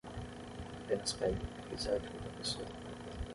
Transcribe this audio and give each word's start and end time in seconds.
Apenas 0.85 1.13
pegue 1.19 1.37
o 1.45 1.49
que 1.53 1.67
quiser 1.75 1.99
de 2.01 2.07
outra 2.15 2.29
pessoa 2.39 2.65